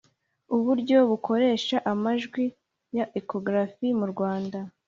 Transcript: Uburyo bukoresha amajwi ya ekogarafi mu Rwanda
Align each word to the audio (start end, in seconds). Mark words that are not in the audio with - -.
Uburyo 0.55 0.97
bukoresha 1.09 1.77
amajwi 1.91 2.43
ya 2.97 3.05
ekogarafi 3.19 3.87
mu 3.99 4.05
Rwanda 4.11 4.59